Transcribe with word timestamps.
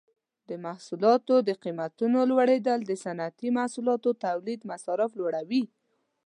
د 0.49 0.51
محصولاتو 0.65 1.35
د 1.47 1.49
قیمتونو 1.63 2.17
لوړیدل 2.29 2.79
د 2.85 2.91
صنعتي 3.03 3.49
محصولاتو 3.57 4.09
تولید 4.25 4.61
مصارف 4.71 5.09
لوړوي. 5.19 5.63